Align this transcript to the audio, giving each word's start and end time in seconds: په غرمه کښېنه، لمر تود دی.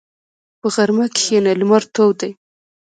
په 0.59 0.67
غرمه 0.73 1.05
کښېنه، 1.15 1.51
لمر 1.59 1.83
تود 1.93 2.15
دی. 2.21 2.31